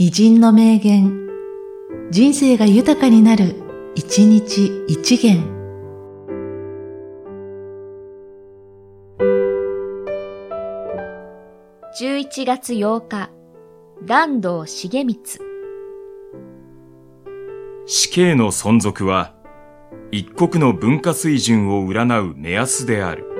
[0.00, 1.26] 偉人の名言、
[2.12, 3.56] 人生が豊かになる、
[3.96, 5.42] 一日一元。
[12.00, 13.30] 11月8日、
[14.06, 15.18] 蘭道重光。
[17.86, 19.34] 死刑の存続は、
[20.12, 23.37] 一国の文化水準を占う目安である。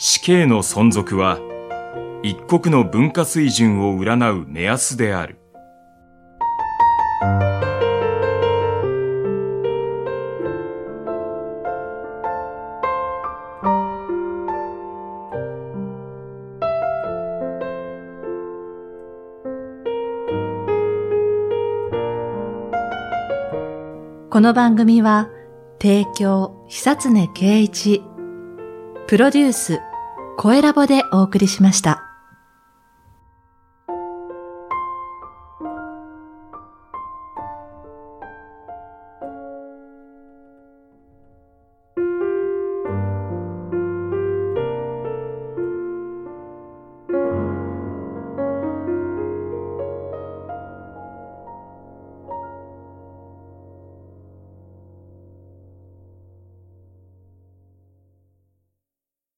[0.00, 1.40] 死刑の存続は、
[2.22, 5.40] 一国の文化水準を占う目安である。
[24.30, 25.28] この番組は、
[25.82, 28.04] 提供、久常圭一、
[29.08, 29.80] プロデュース、
[30.40, 32.07] 声ラボでお送りしました。